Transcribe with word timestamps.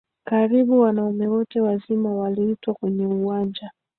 karibu 0.23 0.79
wanaume 0.79 1.27
wote 1.27 1.61
wazima 1.61 2.13
waliitwa 2.15 2.73
kwenye 2.73 3.05
uwanja 3.05 3.71